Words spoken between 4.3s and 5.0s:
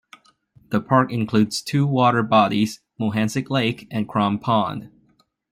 Pond.